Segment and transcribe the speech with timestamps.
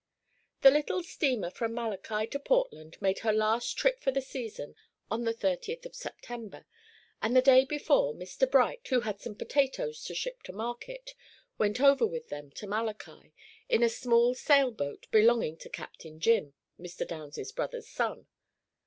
[0.61, 4.73] The little steamer from Malachi to Portland made her last trip for the season
[5.11, 6.65] on the 30th of September;
[7.21, 8.49] and the day before, Mr.
[8.49, 11.13] Bright, who had some potatoes to ship to market,
[11.59, 13.31] went over with them to Malachi,
[13.69, 17.07] in a small sail boat belonging to Captain Jim, Mr.
[17.07, 18.25] Downs's brother's son.